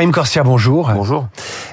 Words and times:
Raïm 0.00 0.12
Corsia, 0.12 0.42
bonjour. 0.42 0.90
Bonjour. 0.94 1.26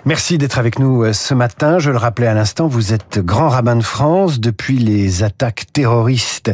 Merci 0.06 0.38
d'être 0.38 0.60
avec 0.60 0.80
nous 0.80 1.04
euh, 1.04 1.14
ce 1.14 1.34
matin. 1.34 1.80
Je 1.80 1.92
le 1.92 1.98
rappelais 1.98 2.28
à 2.28 2.34
l'instant, 2.34 2.68
vous 2.68 2.94
êtes 2.94 3.20
grand 3.20 3.50
rabbin 3.50 3.76
de 3.76 3.84
France 3.84 4.40
depuis 4.40 4.78
les 4.78 5.24
attaques 5.24 5.66
terroristes 5.74 6.52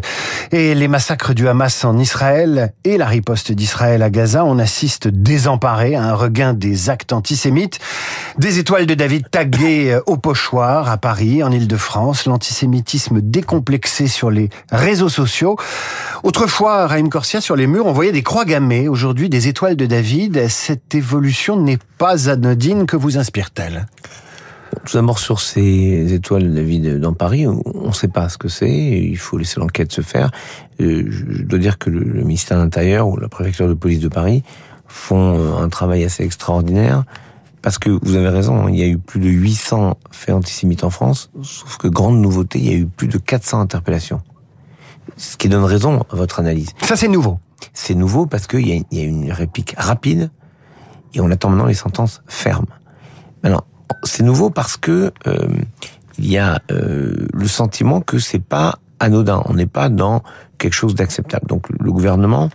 et 0.52 0.74
les 0.74 0.88
massacres 0.88 1.34
du 1.34 1.48
Hamas 1.48 1.84
en 1.84 1.98
Israël 1.98 2.74
et 2.84 2.98
la 2.98 3.06
riposte 3.06 3.52
d'Israël 3.52 4.02
à 4.02 4.10
Gaza. 4.10 4.46
On 4.46 4.60
assiste 4.60 5.08
désemparé 5.08 5.96
à 5.96 6.04
un 6.04 6.14
regain 6.14 6.54
des 6.54 6.90
actes 6.90 7.14
antisémites. 7.14 7.80
Des 8.38 8.60
étoiles 8.60 8.86
de 8.86 8.94
David 8.94 9.30
taguées 9.30 9.92
euh, 9.92 10.02
au 10.06 10.18
pochoir 10.18 10.90
à 10.90 10.98
Paris, 10.98 11.44
en 11.44 11.52
Ile-de-France. 11.52 12.26
L'antisémitisme 12.26 13.22
décomplexé 13.22 14.08
sur 14.08 14.32
les 14.32 14.50
réseaux 14.72 15.10
sociaux. 15.10 15.58
Autrefois, 16.24 16.88
Raïm 16.88 17.10
Corsia, 17.10 17.42
sur 17.42 17.56
les 17.56 17.68
murs, 17.68 17.86
on 17.86 17.92
voyait 17.92 18.12
des 18.12 18.24
croix 18.24 18.46
gammées. 18.46 18.88
Aujourd'hui, 18.88 19.30
des 19.30 19.48
étoiles 19.48 19.76
de 19.76 19.86
David. 19.86 20.48
Cette 20.48 20.96
évolution 20.96 21.58
n'est 21.58 21.80
pas 21.98 22.30
anodine. 22.30 22.86
Que 22.86 22.96
vous 22.96 23.18
inspire-t-elle? 23.34 23.88
Tout 24.86 24.98
d'abord 24.98 25.20
sur 25.20 25.40
ces 25.40 26.14
étoiles 26.14 26.50
de 26.50 26.56
David 26.56 27.00
dans 27.00 27.14
Paris, 27.14 27.48
on 27.48 27.88
ne 27.88 27.94
sait 27.94 28.08
pas 28.08 28.28
ce 28.30 28.38
que 28.38 28.48
c'est, 28.48 28.72
il 28.72 29.18
faut 29.18 29.38
laisser 29.38 29.60
l'enquête 29.60 29.92
se 29.92 30.02
faire. 30.02 30.32
Euh, 30.82 31.06
je 31.10 31.44
dois 31.44 31.60
dire 31.60 31.78
que 31.78 31.90
le, 31.90 32.24
ministère 32.24 32.58
de 32.58 32.64
l'Intérieur 32.64 33.08
ou 33.08 33.18
la 33.18 33.30
préfecture 33.30 33.68
de 33.68 33.74
police 33.74 34.00
de 34.00 34.08
Paris 34.08 34.44
font 34.88 35.38
euh, 35.38 35.64
un 35.64 35.70
travail 35.70 36.04
assez 36.04 36.24
extraordinaire, 36.24 37.06
parce 37.62 37.78
que 37.78 37.90
vous 37.90 38.16
avez 38.16 38.30
raison, 38.30 38.68
il 38.68 38.76
y 38.76 38.84
a 38.84 38.88
eu 38.88 38.98
plus 38.98 39.20
de 39.20 39.30
800 39.30 39.98
faits 40.12 40.36
antisémites 40.36 40.84
en 40.84 40.90
France, 40.90 41.30
sauf 41.44 41.78
que 41.78 41.88
grande 41.88 42.20
nouveauté, 42.20 42.60
il 42.60 42.66
y 42.66 42.74
a 42.74 42.78
eu 42.78 42.86
plus 42.86 43.08
de 43.08 43.18
400 43.18 43.62
interpellations. 43.62 44.22
Ce 45.18 45.38
qui 45.38 45.50
donne 45.50 45.64
raison 45.64 46.04
à 46.12 46.16
votre 46.16 46.40
analyse. 46.40 46.72
Ça 46.84 46.96
c'est 46.96 47.08
nouveau. 47.08 47.40
C'est 47.74 47.96
nouveau 47.96 48.26
parce 48.26 48.48
qu'il 48.48 48.68
y, 48.68 48.86
y 48.92 49.00
a 49.00 49.04
une 49.04 49.32
réplique 49.32 49.76
rapide, 49.78 50.30
et 51.14 51.22
on 51.22 51.30
attend 51.30 51.50
maintenant 51.50 51.68
les 51.68 51.74
sentences 51.76 52.24
fermes. 52.28 52.66
Maintenant, 53.44 53.64
c'est 54.04 54.24
nouveau 54.24 54.50
parce 54.50 54.78
que 54.78 55.12
euh, 55.28 55.48
il 56.18 56.32
y 56.32 56.38
a 56.38 56.62
euh, 56.72 57.28
le 57.34 57.48
sentiment 57.48 58.02
que 58.02 58.20
c'est 58.20 58.44
pas 58.44 58.80
anodin. 59.00 59.44
On 59.46 59.54
n'est 59.54 59.68
pas 59.68 59.90
dans 59.90 60.24
quelque 60.58 60.74
chose 60.74 60.96
d'acceptable. 60.96 61.48
Donc 61.48 61.68
le 61.70 61.92
gouvernement 61.92 62.50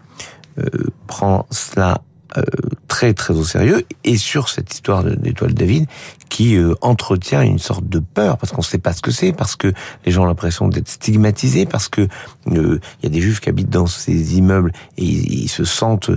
euh, 0.58 0.64
prend 1.06 1.46
cela 1.50 2.00
euh, 2.36 2.42
très 2.88 3.14
très 3.14 3.32
au 3.32 3.42
sérieux 3.42 3.86
et 4.04 4.18
sur 4.18 4.50
cette 4.50 4.70
histoire 4.72 5.02
d'étoile 5.02 5.54
David 5.54 5.86
qui 6.28 6.56
euh, 6.56 6.74
entretient 6.82 7.40
une 7.40 7.58
sorte 7.58 7.88
de 7.88 8.00
peur 8.00 8.36
parce 8.36 8.52
qu'on 8.52 8.60
ne 8.60 8.66
sait 8.66 8.78
pas 8.78 8.92
ce 8.92 9.00
que 9.00 9.10
c'est 9.10 9.32
parce 9.32 9.56
que 9.56 9.72
les 10.04 10.12
gens 10.12 10.24
ont 10.24 10.26
l'impression 10.26 10.68
d'être 10.68 10.88
stigmatisés 10.88 11.64
parce 11.64 11.88
que 11.88 12.02
euh, 12.48 12.80
il 13.00 13.04
y 13.04 13.06
a 13.06 13.08
des 13.08 13.22
juifs 13.22 13.40
qui 13.40 13.48
habitent 13.48 13.70
dans 13.70 13.86
ces 13.86 14.36
immeubles 14.36 14.72
et 14.98 15.04
ils, 15.04 15.48
se 15.48 15.64
sentent 15.64 16.10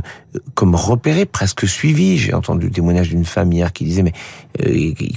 comme 0.53 0.75
repérés 0.75 1.25
presque 1.25 1.65
suivis. 1.65 2.17
J'ai 2.17 2.33
entendu 2.33 2.65
le 2.65 2.73
témoignage 2.73 3.07
d'une 3.07 3.25
femme 3.25 3.53
hier 3.53 3.71
qui 3.71 3.85
disait 3.85 4.03
mais 4.03 4.13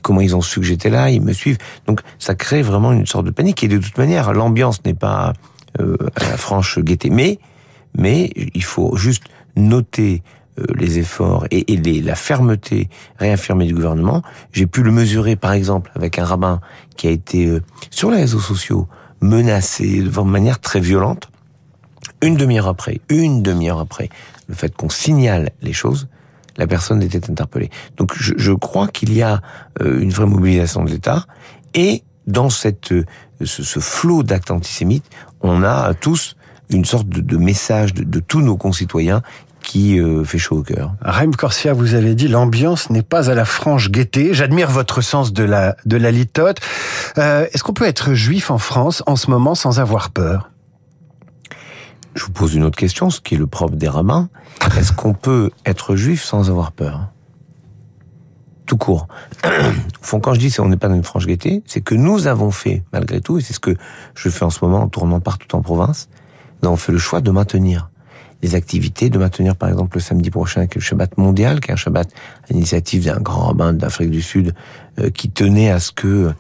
comment 0.03 0.21
ils 0.21 0.37
ont 0.37 0.43
su 0.43 0.61
que 0.61 0.67
j'étais 0.67 0.91
là? 0.91 1.11
Ils 1.11 1.23
me 1.23 1.33
suivent. 1.33 1.59
Donc 1.87 2.03
ça 2.21 2.37
crée 2.37 2.63
vraiment 2.63 2.93
une 2.93 3.07
sorte 3.07 3.27
de 3.27 3.33
panique 3.33 3.65
et 3.65 3.69
de 3.69 3.79
toute 3.79 3.99
manière 3.99 4.33
l'ambiance 4.33 4.85
n'est 4.85 4.95
pas 4.95 5.33
à 5.79 6.25
la 6.31 6.37
franche 6.37 6.79
gaieté. 6.79 7.11
Mais 7.11 7.41
mais 7.97 8.31
il 8.55 8.65
faut 8.65 8.97
juste 8.97 9.25
noter 9.57 10.23
euh, 10.23 10.35
les 10.77 10.99
efforts 10.99 11.47
et, 11.51 11.73
et 11.73 12.01
la 12.03 12.15
fermeté 12.15 12.89
réaffirmée 13.19 13.67
du 13.67 13.75
gouvernement. 13.75 14.23
J'ai 14.53 14.67
pu 14.67 14.83
le 14.83 14.93
mesurer, 14.93 15.37
par 15.37 15.53
exemple, 15.53 15.91
avec 15.95 16.19
un 16.19 16.25
rabbin 16.25 16.61
qui 16.97 17.09
a 17.09 17.11
été 17.11 17.47
euh, 17.47 17.63
sur 17.91 18.11
les 18.11 18.19
réseaux 18.19 18.41
sociaux 18.41 18.89
menacé 19.21 20.03
de 20.03 20.21
manière 20.21 20.61
très 20.61 20.81
violente. 20.81 21.29
Une 22.23 22.37
demi-heure 22.37 22.69
après, 22.69 23.01
une 23.09 23.43
demi-heure 23.43 23.81
après, 23.81 24.09
le 24.49 24.55
fait 24.55 24.75
qu'on 24.75 24.89
signale 24.89 25.51
les 25.63 25.73
choses, 25.73 26.09
la 26.57 26.67
personne 26.67 27.03
était 27.03 27.31
interpellée. 27.31 27.71
Donc 27.97 28.13
je, 28.17 28.35
je 28.37 28.53
crois 28.53 28.89
qu'il 28.89 29.13
y 29.13 29.23
a 29.23 29.43
euh, 29.83 30.01
une 30.01 30.11
vraie 30.11 30.27
mobilisation 30.27 30.85
de 30.85 30.91
l'État 30.91 31.27
et 31.75 32.05
dans 32.27 32.49
cette 32.49 32.95
ce, 33.43 33.63
ce 33.63 33.81
flot 33.81 34.23
d'actes 34.23 34.51
antisémites, 34.51 35.05
on 35.41 35.63
a 35.63 35.93
tous 35.95 36.37
une 36.71 36.85
sorte 36.85 37.09
de, 37.09 37.21
de 37.21 37.37
message 37.37 37.95
de, 37.95 38.05
de, 38.05 38.21
tous 38.21 38.41
nos 38.41 38.57
concitoyens 38.57 39.23
qui 39.75 39.99
euh, 39.99 40.23
fait 40.23 40.39
chaud 40.39 40.59
au 40.59 40.63
cœur. 40.63 40.95
Raim 41.01 41.33
Corsia, 41.33 41.73
vous 41.73 41.95
avez 41.95 42.15
dit 42.15 42.29
l'ambiance 42.29 42.91
n'est 42.91 43.03
pas 43.03 43.29
à 43.29 43.35
la 43.35 43.45
franche 43.45 43.91
gaieté. 43.91 44.33
J'admire 44.33 44.71
votre 44.71 45.01
sens 45.01 45.33
de 45.33 45.43
la 45.43 45.75
de 45.85 45.97
la 45.97 46.13
litote. 46.13 46.61
Euh, 47.19 47.49
Est-ce 47.53 47.65
qu'on 47.65 47.73
peut 47.73 47.87
être 47.87 48.15
juif 48.15 48.53
en 48.53 48.59
France 48.59 49.03
en 49.07 49.17
ce 49.17 49.29
moment 49.31 49.57
sans 49.57 49.81
avoir 49.81 50.11
peur? 50.11 50.53
Je 52.15 52.25
vous 52.25 52.31
pose 52.31 52.55
une 52.55 52.63
autre 52.63 52.79
question, 52.79 53.11
ce 53.11 53.21
qui 53.21 53.35
est 53.35 53.37
le 53.37 53.49
propre 53.49 53.75
des 53.75 53.89
rabbins. 53.89 54.29
Est-ce 54.79 54.93
qu'on 54.93 55.13
peut 55.13 55.51
être 55.67 55.97
juif 55.97 56.23
sans 56.23 56.51
avoir 56.51 56.71
peur? 56.71 57.09
Tout 58.67 58.77
court. 58.77 59.09
Au 59.45 59.49
fond, 60.03 60.21
quand 60.21 60.35
je 60.35 60.39
dis 60.39 60.53
qu'on 60.53 60.69
n'est 60.69 60.77
pas 60.77 60.87
dans 60.87 60.95
une 60.95 61.03
franche 61.03 61.27
gaieté, 61.27 61.65
c'est 61.67 61.81
que 61.81 61.97
nous 61.97 62.29
avons 62.29 62.53
fait, 62.53 62.85
malgré 62.93 63.21
tout, 63.21 63.39
et 63.39 63.41
c'est 63.41 63.53
ce 63.53 63.61
que 63.61 63.75
je 64.15 64.29
fais 64.29 64.45
en 64.45 64.51
ce 64.51 64.65
moment 64.65 64.83
en 64.83 64.89
tournant 64.89 65.19
partout 65.19 65.57
en 65.57 65.63
province, 65.63 66.09
nous 66.63 66.69
avons 66.69 66.77
fait 66.77 66.93
le 66.93 66.99
choix 66.99 67.21
de 67.21 67.33
maintenir 67.33 67.91
des 68.45 68.55
activités, 68.55 69.09
de 69.09 69.19
maintenir 69.19 69.57
par 69.57 69.71
exemple 69.71 69.97
le 69.97 70.03
samedi 70.03 70.31
prochain 70.31 70.61
avec 70.61 70.75
le 70.75 70.81
Shabbat 70.83 71.17
mondial, 71.17 71.61
qui 71.61 71.71
est 71.71 71.73
un 71.73 71.77
Shabbat 71.77 72.09
à 72.09 72.53
l'initiative 72.53 73.07
d'un 73.07 73.19
grand 73.19 73.47
rabbin 73.47 73.73
d'Afrique 73.73 74.11
du 74.11 74.21
Sud, 74.21 74.55
euh, 74.99 75.09
qui 75.09 75.31
tenait 75.31 75.71
à 75.71 75.81
ce 75.81 75.93
que 75.93 76.33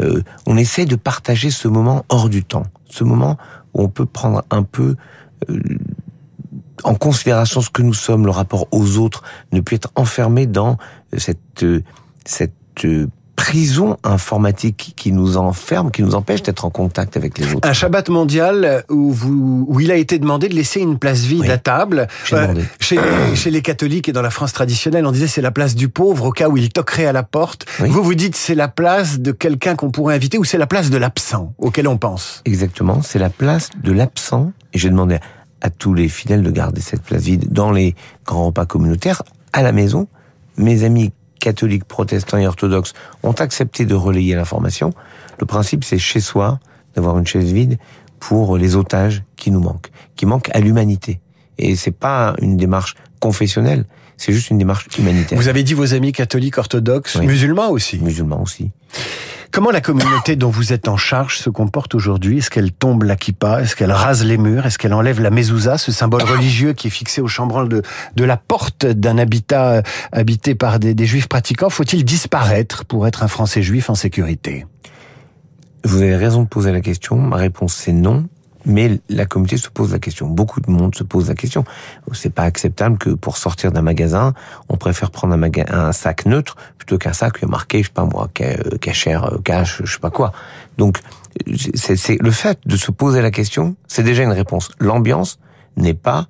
euh, 0.00 0.22
on 0.46 0.56
essaie 0.56 0.86
de 0.86 0.96
partager 0.96 1.50
ce 1.50 1.68
moment 1.68 2.06
hors 2.08 2.30
du 2.30 2.44
temps, 2.44 2.64
ce 2.88 3.04
moment 3.04 3.36
où 3.74 3.82
on 3.82 3.88
peut 3.88 4.06
prendre 4.06 4.42
un 4.50 4.62
peu 4.62 4.96
euh, 5.50 5.60
en 6.82 6.94
considération 6.94 7.60
ce 7.60 7.68
que 7.68 7.82
nous 7.82 7.92
sommes, 7.92 8.24
le 8.24 8.30
rapport 8.30 8.66
aux 8.70 8.96
autres, 8.96 9.22
ne 9.52 9.60
plus 9.60 9.76
être 9.76 9.92
enfermé 9.96 10.46
dans 10.46 10.78
cette 11.18 11.66
cette 12.24 12.86
prison 13.40 13.96
informatique 14.04 14.92
qui 14.96 15.12
nous 15.12 15.38
enferme, 15.38 15.90
qui 15.90 16.02
nous 16.02 16.14
empêche 16.14 16.42
d'être 16.42 16.66
en 16.66 16.70
contact 16.70 17.16
avec 17.16 17.38
les 17.38 17.54
autres. 17.54 17.66
Un 17.66 17.72
Shabbat 17.72 18.10
mondial 18.10 18.84
où, 18.90 19.10
vous, 19.12 19.64
où 19.66 19.80
il 19.80 19.90
a 19.90 19.96
été 19.96 20.18
demandé 20.18 20.50
de 20.50 20.54
laisser 20.54 20.80
une 20.80 20.98
place 20.98 21.20
vide 21.22 21.40
Oui. 21.40 21.50
à 21.50 21.56
table. 21.56 22.06
Euh, 22.34 22.54
chez, 22.80 22.98
chez 23.34 23.50
les 23.50 23.62
catholiques 23.62 24.10
et 24.10 24.12
dans 24.12 24.20
la 24.20 24.28
France 24.28 24.52
traditionnelle, 24.52 25.06
on 25.06 25.10
disait 25.10 25.26
c'est 25.26 25.40
la 25.40 25.50
place 25.50 25.74
du 25.74 25.88
pauvre 25.88 26.26
au 26.26 26.32
cas 26.32 26.50
où 26.50 26.58
il 26.58 26.68
toquerait 26.68 27.06
à 27.06 27.12
la 27.12 27.22
porte. 27.22 27.64
Oui. 27.80 27.88
Vous 27.88 28.02
vous 28.02 28.14
dites 28.14 28.36
c'est 28.36 28.54
la 28.54 28.68
place 28.68 29.20
de 29.20 29.32
quelqu'un 29.32 29.74
qu'on 29.74 29.90
pourrait 29.90 30.14
inviter 30.16 30.36
ou 30.36 30.44
c'est 30.44 30.58
la 30.58 30.66
place 30.66 30.90
de 30.90 30.98
l'absent 30.98 31.54
auquel 31.56 31.88
on 31.88 31.96
pense? 31.96 32.42
Exactement, 32.44 33.00
c'est 33.00 33.18
la 33.18 33.30
place 33.30 33.70
de 33.82 33.92
l'absent. 33.92 34.52
Et 34.74 34.78
j'ai 34.78 34.90
demandé 34.90 35.18
à 35.62 35.70
tous 35.70 35.94
les 35.94 36.08
fidèles 36.10 36.42
de 36.42 36.50
garder 36.50 36.82
cette 36.82 37.02
place 37.02 37.22
vide 37.22 37.50
dans 37.50 37.70
les 37.72 37.94
grands 38.26 38.44
repas 38.46 38.66
communautaires, 38.66 39.22
à 39.54 39.62
la 39.62 39.72
maison. 39.72 40.08
Mes 40.58 40.84
amis 40.84 41.10
catholiques, 41.40 41.84
protestants 41.84 42.38
et 42.38 42.46
orthodoxes 42.46 42.92
ont 43.24 43.32
accepté 43.32 43.84
de 43.84 43.94
relayer 43.94 44.34
l'information. 44.36 44.92
Le 45.40 45.46
principe, 45.46 45.82
c'est 45.82 45.98
chez 45.98 46.20
soi 46.20 46.60
d'avoir 46.94 47.18
une 47.18 47.26
chaise 47.26 47.50
vide 47.52 47.78
pour 48.20 48.56
les 48.56 48.76
otages 48.76 49.24
qui 49.36 49.50
nous 49.50 49.60
manquent, 49.60 49.90
qui 50.14 50.26
manquent 50.26 50.50
à 50.54 50.60
l'humanité. 50.60 51.20
Et 51.58 51.74
c'est 51.76 51.90
pas 51.90 52.34
une 52.40 52.56
démarche 52.56 52.94
confessionnelle, 53.18 53.84
c'est 54.16 54.32
juste 54.32 54.50
une 54.50 54.58
démarche 54.58 54.86
humanitaire. 54.98 55.38
Vous 55.38 55.48
avez 55.48 55.62
dit 55.62 55.74
vos 55.74 55.94
amis 55.94 56.12
catholiques, 56.12 56.58
orthodoxes, 56.58 57.16
Oui. 57.16 57.26
musulmans 57.26 57.70
aussi. 57.70 57.98
Musulmans 57.98 58.42
aussi. 58.42 58.70
Comment 59.52 59.72
la 59.72 59.80
communauté 59.80 60.36
dont 60.36 60.48
vous 60.48 60.72
êtes 60.72 60.86
en 60.86 60.96
charge 60.96 61.38
se 61.38 61.50
comporte 61.50 61.96
aujourd'hui? 61.96 62.38
Est-ce 62.38 62.50
qu'elle 62.50 62.70
tombe 62.70 63.02
la 63.02 63.16
kippa? 63.16 63.60
Est-ce 63.60 63.74
qu'elle 63.74 63.90
rase 63.90 64.24
les 64.24 64.38
murs? 64.38 64.64
Est-ce 64.64 64.78
qu'elle 64.78 64.94
enlève 64.94 65.20
la 65.20 65.30
mezouza, 65.30 65.76
ce 65.76 65.90
symbole 65.90 66.22
religieux 66.22 66.72
qui 66.72 66.86
est 66.86 66.90
fixé 66.90 67.20
au 67.20 67.26
chambranle 67.26 67.68
de, 67.68 67.82
la 68.24 68.36
porte 68.36 68.86
d'un 68.86 69.18
habitat 69.18 69.70
euh, 69.70 69.82
habité 70.12 70.54
par 70.54 70.78
des 70.78 71.04
juifs 71.04 71.26
pratiquants? 71.26 71.68
Faut-il 71.68 72.04
disparaître 72.04 72.84
pour 72.84 73.08
être 73.08 73.24
un 73.24 73.28
Français 73.28 73.60
juif 73.60 73.90
en 73.90 73.96
sécurité? 73.96 74.66
Vous 75.82 75.96
avez 75.96 76.14
raison 76.14 76.42
de 76.42 76.48
poser 76.48 76.70
la 76.70 76.80
question. 76.80 77.16
Ma 77.16 77.36
réponse 77.36 77.74
c'est 77.74 77.92
non. 77.92 78.28
Mais 78.66 79.00
la 79.08 79.24
communauté 79.24 79.56
se 79.56 79.68
pose 79.70 79.92
la 79.92 79.98
question. 79.98 80.28
Beaucoup 80.28 80.60
de 80.60 80.70
monde 80.70 80.94
se 80.94 81.02
pose 81.02 81.28
la 81.28 81.34
question. 81.34 81.64
C'est 82.12 82.32
pas 82.34 82.42
acceptable 82.42 82.98
que 82.98 83.10
pour 83.10 83.36
sortir 83.38 83.72
d'un 83.72 83.82
magasin, 83.82 84.34
on 84.68 84.76
préfère 84.76 85.10
prendre 85.10 85.32
un, 85.32 85.38
maga- 85.38 85.66
un 85.70 85.92
sac 85.92 86.26
neutre 86.26 86.56
plutôt 86.76 86.98
qu'un 86.98 87.14
sac 87.14 87.42
marqué, 87.44 87.82
je 87.82 87.88
sais 87.88 87.92
pas 87.92 88.04
moi, 88.04 88.28
euh, 88.40 88.76
cachère, 88.78 89.32
euh, 89.32 89.38
cash, 89.42 89.80
je 89.84 89.92
sais 89.92 89.98
pas 89.98 90.10
quoi. 90.10 90.32
Donc, 90.76 90.98
c'est 91.74 92.20
le 92.20 92.30
fait 92.30 92.58
de 92.66 92.76
se 92.76 92.90
poser 92.90 93.22
la 93.22 93.30
question, 93.30 93.76
c'est 93.86 94.02
déjà 94.02 94.24
une 94.24 94.32
réponse. 94.32 94.70
L'ambiance 94.78 95.38
n'est 95.76 95.94
pas 95.94 96.26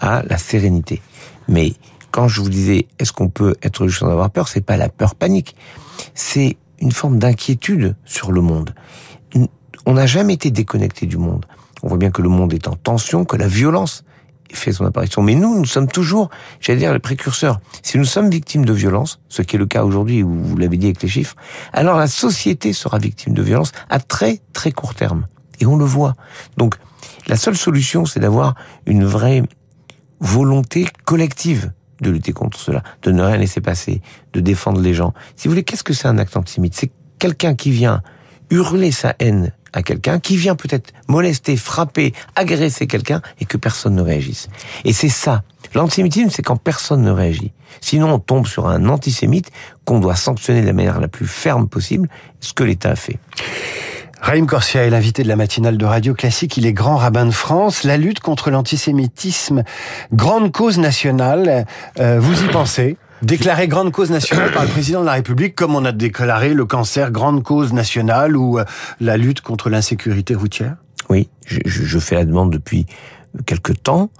à 0.00 0.22
la 0.22 0.38
sérénité. 0.38 1.02
Mais 1.48 1.72
quand 2.10 2.28
je 2.28 2.40
vous 2.40 2.48
disais, 2.50 2.86
est-ce 2.98 3.12
qu'on 3.12 3.28
peut 3.28 3.56
être 3.62 3.86
juste 3.88 4.00
sans 4.00 4.10
avoir 4.10 4.30
peur, 4.30 4.46
c'est 4.48 4.60
pas 4.60 4.76
la 4.76 4.88
peur 4.88 5.14
panique. 5.14 5.56
C'est 6.14 6.56
une 6.78 6.92
forme 6.92 7.18
d'inquiétude 7.18 7.96
sur 8.04 8.30
le 8.30 8.40
monde. 8.40 8.74
On 9.86 9.94
n'a 9.94 10.06
jamais 10.06 10.34
été 10.34 10.50
déconnecté 10.50 11.06
du 11.06 11.16
monde. 11.16 11.46
On 11.82 11.88
voit 11.88 11.98
bien 11.98 12.10
que 12.10 12.22
le 12.22 12.28
monde 12.28 12.54
est 12.54 12.68
en 12.68 12.76
tension, 12.76 13.24
que 13.24 13.36
la 13.36 13.48
violence 13.48 14.04
fait 14.52 14.72
son 14.72 14.84
apparition. 14.84 15.22
Mais 15.22 15.34
nous, 15.34 15.58
nous 15.58 15.64
sommes 15.64 15.88
toujours, 15.88 16.30
j'allais 16.60 16.78
dire, 16.78 16.92
les 16.92 16.98
précurseurs. 16.98 17.60
Si 17.82 17.98
nous 17.98 18.04
sommes 18.04 18.30
victimes 18.30 18.64
de 18.64 18.72
violence, 18.72 19.20
ce 19.28 19.42
qui 19.42 19.56
est 19.56 19.58
le 19.58 19.66
cas 19.66 19.84
aujourd'hui, 19.84 20.22
vous 20.22 20.56
l'avez 20.56 20.76
dit 20.76 20.86
avec 20.86 21.02
les 21.02 21.08
chiffres, 21.08 21.36
alors 21.72 21.98
la 21.98 22.06
société 22.06 22.72
sera 22.72 22.98
victime 22.98 23.34
de 23.34 23.42
violence 23.42 23.72
à 23.88 23.98
très 23.98 24.40
très 24.52 24.72
court 24.72 24.94
terme. 24.94 25.26
Et 25.60 25.66
on 25.66 25.76
le 25.76 25.84
voit. 25.84 26.14
Donc, 26.56 26.76
la 27.28 27.36
seule 27.36 27.56
solution, 27.56 28.04
c'est 28.04 28.20
d'avoir 28.20 28.54
une 28.86 29.04
vraie 29.04 29.42
volonté 30.20 30.86
collective 31.04 31.72
de 32.00 32.10
lutter 32.10 32.32
contre 32.32 32.58
cela, 32.58 32.82
de 33.02 33.12
ne 33.12 33.22
rien 33.22 33.36
laisser 33.36 33.60
passer, 33.60 34.02
de 34.32 34.40
défendre 34.40 34.80
les 34.80 34.92
gens. 34.92 35.14
Si 35.36 35.46
vous 35.46 35.52
voulez, 35.52 35.62
qu'est-ce 35.62 35.84
que 35.84 35.92
c'est 35.92 36.08
un 36.08 36.18
acte 36.18 36.36
antisémite? 36.36 36.74
C'est 36.74 36.90
quelqu'un 37.18 37.54
qui 37.54 37.70
vient 37.70 38.02
hurler 38.50 38.90
sa 38.90 39.14
haine 39.20 39.52
à 39.72 39.82
quelqu'un, 39.82 40.18
qui 40.18 40.36
vient 40.36 40.54
peut-être 40.54 40.92
molester, 41.08 41.56
frapper, 41.56 42.12
agresser 42.36 42.86
quelqu'un 42.86 43.22
et 43.40 43.44
que 43.44 43.56
personne 43.56 43.94
ne 43.94 44.02
réagisse. 44.02 44.48
Et 44.84 44.92
c'est 44.92 45.08
ça. 45.08 45.42
L'antisémitisme, 45.74 46.30
c'est 46.30 46.42
quand 46.42 46.56
personne 46.56 47.02
ne 47.02 47.10
réagit. 47.10 47.52
Sinon, 47.80 48.12
on 48.12 48.18
tombe 48.18 48.46
sur 48.46 48.68
un 48.68 48.88
antisémite 48.88 49.50
qu'on 49.84 50.00
doit 50.00 50.16
sanctionner 50.16 50.60
de 50.60 50.66
la 50.66 50.72
manière 50.72 51.00
la 51.00 51.08
plus 51.08 51.26
ferme 51.26 51.68
possible, 51.68 52.08
ce 52.40 52.52
que 52.52 52.64
l'État 52.64 52.90
a 52.90 52.96
fait. 52.96 53.18
Raïm 54.20 54.46
Corsia 54.46 54.84
est 54.84 54.90
l'invité 54.90 55.24
de 55.24 55.28
la 55.28 55.34
matinale 55.34 55.76
de 55.76 55.84
Radio 55.84 56.14
Classique. 56.14 56.56
Il 56.56 56.64
est 56.64 56.72
grand 56.72 56.96
rabbin 56.96 57.26
de 57.26 57.32
France. 57.32 57.82
La 57.82 57.96
lutte 57.96 58.20
contre 58.20 58.50
l'antisémitisme, 58.50 59.64
grande 60.12 60.52
cause 60.52 60.78
nationale. 60.78 61.66
Euh, 61.98 62.20
vous 62.20 62.44
y 62.44 62.46
pensez? 62.46 62.96
Déclaré 63.22 63.68
grande 63.68 63.92
cause 63.92 64.10
nationale 64.10 64.50
par 64.50 64.64
le 64.64 64.68
président 64.68 65.00
de 65.00 65.06
la 65.06 65.12
République, 65.12 65.54
comme 65.54 65.76
on 65.76 65.84
a 65.84 65.92
déclaré 65.92 66.54
le 66.54 66.64
cancer 66.64 67.12
grande 67.12 67.44
cause 67.44 67.72
nationale 67.72 68.36
ou 68.36 68.58
euh, 68.58 68.64
la 69.00 69.16
lutte 69.16 69.42
contre 69.42 69.70
l'insécurité 69.70 70.34
routière 70.34 70.74
Oui, 71.08 71.28
je, 71.46 71.60
je, 71.64 71.98
fais 72.00 72.16
la 72.16 72.24
demande 72.24 72.50
depuis 72.50 72.84
quelque 73.46 73.72
temps. 73.72 74.10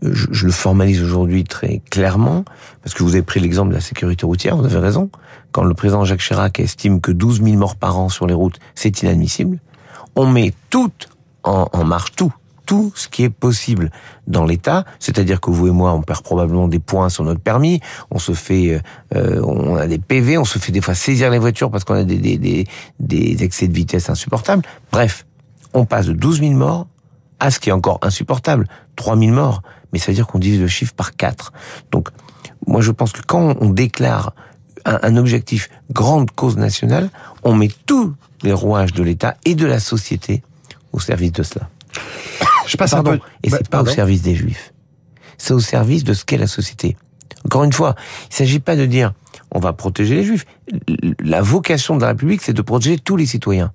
Je, 0.00 0.26
je 0.30 0.46
le 0.46 0.52
formalise 0.52 1.02
aujourd'hui 1.02 1.42
très 1.42 1.82
clairement, 1.90 2.44
parce 2.82 2.94
que 2.94 3.02
vous 3.02 3.14
avez 3.14 3.22
pris 3.22 3.40
l'exemple 3.40 3.70
de 3.70 3.74
la 3.74 3.80
sécurité 3.80 4.26
routière, 4.26 4.56
vous 4.56 4.64
avez 4.64 4.78
raison. 4.78 5.10
Quand 5.50 5.64
le 5.64 5.74
président 5.74 6.04
Jacques 6.04 6.20
Chirac 6.20 6.60
estime 6.60 7.00
que 7.00 7.10
12 7.10 7.42
000 7.42 7.56
morts 7.56 7.76
par 7.76 7.98
an 7.98 8.08
sur 8.08 8.28
les 8.28 8.34
routes, 8.34 8.60
c'est 8.76 9.02
inadmissible, 9.02 9.58
on 10.14 10.26
met 10.26 10.54
tout 10.70 10.92
en, 11.42 11.66
en 11.72 11.84
marche, 11.84 12.12
tout, 12.12 12.32
tout 12.66 12.92
ce 12.94 13.08
qui 13.08 13.24
est 13.24 13.30
possible 13.30 13.90
dans 14.26 14.44
l'État, 14.44 14.84
c'est-à-dire 14.98 15.40
que 15.40 15.50
vous 15.50 15.68
et 15.68 15.70
moi, 15.70 15.92
on 15.92 16.02
perd 16.02 16.22
probablement 16.22 16.68
des 16.68 16.78
points 16.78 17.08
sur 17.08 17.24
notre 17.24 17.40
permis, 17.40 17.80
on 18.10 18.18
se 18.18 18.32
fait, 18.32 18.80
euh, 19.14 19.42
on 19.42 19.76
a 19.76 19.86
des 19.86 19.98
PV, 19.98 20.38
on 20.38 20.44
se 20.44 20.58
fait 20.58 20.72
des 20.72 20.80
fois 20.80 20.94
saisir 20.94 21.30
les 21.30 21.38
voitures 21.38 21.70
parce 21.70 21.84
qu'on 21.84 21.94
a 21.94 22.04
des, 22.04 22.18
des, 22.18 22.38
des, 22.38 22.66
des, 23.00 23.44
excès 23.44 23.68
de 23.68 23.74
vitesse 23.74 24.10
insupportables. 24.10 24.62
Bref, 24.90 25.26
on 25.74 25.84
passe 25.84 26.06
de 26.06 26.12
12 26.12 26.40
000 26.40 26.52
morts 26.52 26.86
à 27.40 27.50
ce 27.50 27.58
qui 27.58 27.70
est 27.70 27.72
encore 27.72 27.98
insupportable, 28.02 28.68
3 28.96 29.18
000 29.18 29.32
morts, 29.32 29.62
mais 29.92 29.98
ça 29.98 30.12
veut 30.12 30.16
dire 30.16 30.26
qu'on 30.26 30.38
divise 30.38 30.60
le 30.60 30.68
chiffre 30.68 30.94
par 30.94 31.16
4. 31.16 31.52
Donc, 31.90 32.08
moi 32.66 32.80
je 32.80 32.92
pense 32.92 33.12
que 33.12 33.22
quand 33.26 33.56
on 33.60 33.70
déclare 33.70 34.32
un, 34.84 34.98
un 35.02 35.16
objectif 35.16 35.68
grande 35.90 36.30
cause 36.30 36.56
nationale, 36.56 37.10
on 37.42 37.54
met 37.54 37.70
tous 37.86 38.14
les 38.42 38.52
rouages 38.52 38.92
de 38.92 39.02
l'État 39.02 39.36
et 39.44 39.54
de 39.54 39.66
la 39.66 39.80
société 39.80 40.42
au 40.92 41.00
service 41.00 41.32
de 41.32 41.42
cela. 41.42 41.68
Je 42.72 42.76
passe 42.78 42.94
un 42.94 43.02
peu. 43.02 43.18
Et 43.42 43.50
c'est 43.50 43.68
pas 43.68 43.82
au 43.82 43.86
service 43.86 44.22
des 44.22 44.34
Juifs. 44.34 44.72
C'est 45.36 45.52
au 45.52 45.60
service 45.60 46.04
de 46.04 46.14
ce 46.14 46.24
qu'est 46.24 46.38
la 46.38 46.46
société. 46.46 46.96
Encore 47.44 47.64
une 47.64 47.72
fois, 47.72 47.94
il 48.30 48.34
s'agit 48.34 48.60
pas 48.60 48.76
de 48.76 48.86
dire 48.86 49.12
on 49.50 49.60
va 49.60 49.74
protéger 49.74 50.14
les 50.14 50.24
Juifs. 50.24 50.46
La 51.20 51.42
vocation 51.42 51.96
de 51.96 52.00
la 52.00 52.08
République, 52.08 52.40
c'est 52.42 52.54
de 52.54 52.62
protéger 52.62 52.98
tous 52.98 53.16
les 53.16 53.26
citoyens. 53.26 53.72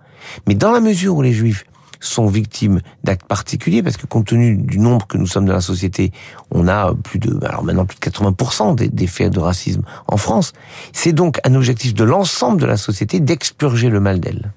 Mais 0.48 0.56
dans 0.56 0.72
la 0.72 0.80
mesure 0.80 1.16
où 1.16 1.22
les 1.22 1.34
Juifs 1.34 1.66
sont 2.00 2.26
victimes 2.26 2.82
d'actes 3.04 3.28
particuliers, 3.28 3.84
parce 3.84 3.98
que 3.98 4.08
compte 4.08 4.26
tenu 4.26 4.58
du 4.58 4.80
nombre 4.80 5.06
que 5.06 5.18
nous 5.18 5.28
sommes 5.28 5.46
dans 5.46 5.54
la 5.54 5.62
société, 5.62 6.12
on 6.52 6.68
a 6.68 6.94
plus 6.94 7.20
de, 7.20 7.38
alors 7.46 7.64
maintenant 7.64 7.86
plus 7.86 8.00
de 8.00 8.06
80% 8.06 8.76
des, 8.76 8.88
des 8.90 9.08
faits 9.08 9.32
de 9.32 9.40
racisme 9.40 9.82
en 10.08 10.18
France. 10.18 10.54
C'est 10.94 11.14
donc 11.14 11.40
un 11.44 11.54
objectif 11.54 11.94
de 11.94 12.04
l'ensemble 12.04 12.60
de 12.60 12.66
la 12.66 12.78
société 12.78 13.20
d'expurger 13.20 13.90
le 13.90 14.00
mal 14.00 14.20
d'elle. 14.20 14.52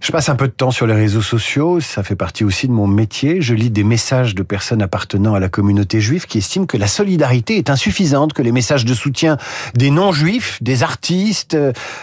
Je 0.00 0.12
passe 0.12 0.28
un 0.28 0.36
peu 0.36 0.46
de 0.46 0.52
temps 0.52 0.70
sur 0.70 0.86
les 0.86 0.94
réseaux 0.94 1.22
sociaux, 1.22 1.80
ça 1.80 2.02
fait 2.02 2.16
partie 2.16 2.44
aussi 2.44 2.68
de 2.68 2.72
mon 2.72 2.86
métier. 2.86 3.40
Je 3.40 3.54
lis 3.54 3.70
des 3.70 3.84
messages 3.84 4.34
de 4.34 4.42
personnes 4.42 4.82
appartenant 4.82 5.34
à 5.34 5.40
la 5.40 5.48
communauté 5.48 6.00
juive 6.00 6.26
qui 6.26 6.38
estiment 6.38 6.66
que 6.66 6.76
la 6.76 6.86
solidarité 6.86 7.56
est 7.56 7.70
insuffisante, 7.70 8.32
que 8.32 8.42
les 8.42 8.52
messages 8.52 8.84
de 8.84 8.94
soutien 8.94 9.36
des 9.74 9.90
non-juifs, 9.90 10.62
des 10.62 10.82
artistes, 10.82 11.56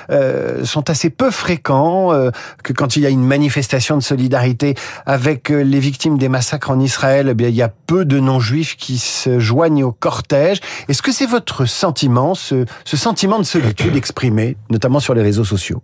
euh, 0.10 0.66
sont 0.66 0.90
assez 0.90 1.10
peu 1.10 1.32
fréquents, 1.32 2.14
euh, 2.14 2.32
que 2.64 2.74
quand 2.74 2.96
il 2.96 3.04
y 3.04 3.06
a 3.06 3.10
une 3.10 3.26
manifestation 3.26 3.96
de 3.96 4.04
solidarité 4.04 4.76
avec 5.06 5.52
euh, 5.52 5.64
les 5.64 5.80
victimes 5.80 6.18
des 6.18 6.30
massacres 6.30 6.72
en 6.72 6.80
Israël, 6.80 7.28
eh 7.30 7.34
bien, 7.34 7.48
il 7.48 7.56
y 7.56 7.62
a 7.62 7.70
peu 7.70 8.06
de 8.06 8.20
non-juifs 8.20 8.76
qui 8.76 8.98
se 8.98 9.40
joignent 9.40 9.84
au 9.84 9.92
cortège. 9.92 10.60
Est-ce 10.88 11.02
que 11.02 11.12
c'est 11.12 11.26
votre 11.28 11.66
sentiment, 11.66 12.36
ce, 12.36 12.66
ce 12.86 12.98
sentiment 12.98 13.40
de 13.40 13.44
solitude 13.44 13.96
exprimé, 13.96 14.58
notamment 14.70 15.00
sur 15.00 15.14
les 15.14 15.22
réseaux 15.22 15.46
sociaux? 15.46 15.82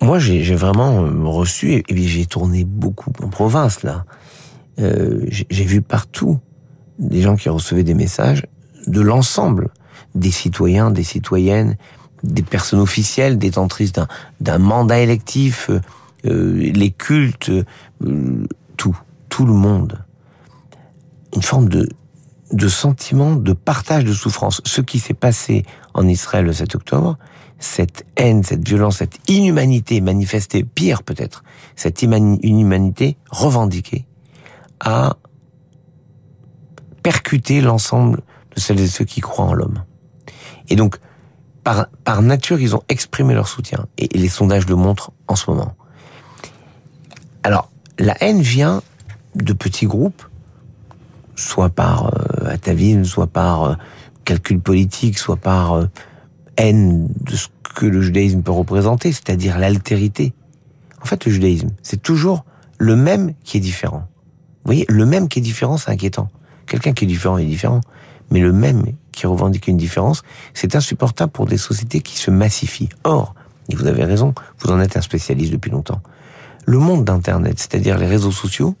Moi, 0.00 0.18
j'ai 0.18 0.54
vraiment 0.54 1.02
euh, 1.02 1.24
reçu, 1.24 1.72
et 1.72 1.84
j'ai 1.88 2.26
tourné 2.26 2.64
beaucoup 2.64 3.12
en 3.22 3.28
province, 3.28 3.82
là. 3.82 4.04
Euh, 4.78 5.26
j'ai 5.28 5.64
vu 5.64 5.82
partout 5.82 6.38
des 6.98 7.20
gens 7.20 7.36
qui 7.36 7.48
recevaient 7.48 7.84
des 7.84 7.94
messages 7.94 8.46
de 8.86 9.00
l'ensemble 9.00 9.68
des 10.14 10.30
citoyens, 10.30 10.90
des 10.90 11.04
citoyennes, 11.04 11.76
des 12.22 12.42
personnes 12.42 12.80
officielles, 12.80 13.38
détentrices 13.38 13.92
d'un 14.40 14.58
mandat 14.58 15.00
électif, 15.00 15.70
euh, 16.24 16.54
les 16.54 16.90
cultes, 16.90 17.50
euh, 17.50 18.46
tout, 18.76 18.96
tout 19.28 19.46
le 19.46 19.54
monde. 19.54 20.04
Une 21.34 21.42
forme 21.42 21.68
de, 21.68 21.88
de 22.52 22.68
sentiment 22.68 23.34
de 23.34 23.52
partage 23.52 24.04
de 24.04 24.12
souffrance. 24.12 24.60
Ce 24.64 24.80
qui 24.80 24.98
s'est 24.98 25.14
passé 25.14 25.64
en 25.94 26.06
Israël 26.06 26.44
le 26.44 26.52
7 26.52 26.74
octobre, 26.76 27.18
cette 27.62 28.04
haine, 28.16 28.42
cette 28.42 28.66
violence, 28.66 28.98
cette 28.98 29.18
inhumanité 29.30 30.00
manifestée, 30.00 30.64
pire 30.64 31.02
peut-être, 31.02 31.44
cette 31.76 32.02
inhumanité 32.02 33.16
revendiquée, 33.30 34.04
a 34.80 35.16
percuté 37.02 37.60
l'ensemble 37.60 38.20
de 38.54 38.60
celles 38.60 38.80
et 38.80 38.88
ceux 38.88 39.04
qui 39.04 39.20
croient 39.20 39.46
en 39.46 39.54
l'homme. 39.54 39.84
Et 40.68 40.76
donc, 40.76 40.98
par, 41.62 41.86
nature, 42.22 42.60
ils 42.60 42.74
ont 42.74 42.82
exprimé 42.88 43.34
leur 43.34 43.46
soutien. 43.46 43.86
Et, 43.96 44.08
les 44.12 44.28
sondages 44.28 44.66
le 44.66 44.74
montrent 44.74 45.12
en 45.28 45.36
ce 45.36 45.50
moment. 45.50 45.74
Alors, 47.44 47.70
la 47.98 48.20
haine 48.22 48.40
vient 48.40 48.82
de 49.36 49.52
petits 49.52 49.86
groupes, 49.86 50.22
soit 51.36 51.70
par 51.70 52.06
euh, 52.06 52.50
atavisme, 52.50 53.04
soit 53.04 53.28
par 53.28 53.64
euh, 53.64 53.74
calcul 54.24 54.60
politique, 54.60 55.18
soit 55.18 55.36
par 55.36 55.74
euh, 55.74 55.86
haine 56.56 57.08
de 57.20 57.36
ce 57.36 57.48
que 57.74 57.86
le 57.86 58.00
judaïsme 58.00 58.42
peut 58.42 58.52
représenter, 58.52 59.12
c'est-à-dire 59.12 59.58
l'altérité. 59.58 60.32
En 61.02 61.06
fait, 61.06 61.24
le 61.24 61.32
judaïsme, 61.32 61.70
c'est 61.82 62.00
toujours 62.00 62.44
le 62.78 62.96
même 62.96 63.34
qui 63.44 63.56
est 63.56 63.60
différent. 63.60 64.06
Vous 64.64 64.68
voyez, 64.68 64.86
le 64.88 65.06
même 65.06 65.28
qui 65.28 65.38
est 65.38 65.42
différent, 65.42 65.76
c'est 65.76 65.90
inquiétant. 65.90 66.28
Quelqu'un 66.66 66.92
qui 66.92 67.04
est 67.04 67.08
différent 67.08 67.38
est 67.38 67.44
différent. 67.44 67.80
Mais 68.30 68.40
le 68.40 68.52
même 68.52 68.84
qui 69.10 69.26
revendique 69.26 69.66
une 69.66 69.76
différence, 69.76 70.22
c'est 70.54 70.74
insupportable 70.74 71.32
pour 71.32 71.46
des 71.46 71.58
sociétés 71.58 72.00
qui 72.00 72.16
se 72.16 72.30
massifient. 72.30 72.88
Or, 73.04 73.34
et 73.68 73.74
vous 73.74 73.86
avez 73.86 74.04
raison, 74.04 74.34
vous 74.60 74.70
en 74.70 74.80
êtes 74.80 74.96
un 74.96 75.02
spécialiste 75.02 75.52
depuis 75.52 75.70
longtemps, 75.70 76.00
le 76.64 76.78
monde 76.78 77.04
d'Internet, 77.04 77.58
c'est-à-dire 77.58 77.98
les 77.98 78.06
réseaux 78.06 78.32
sociaux, 78.32 78.74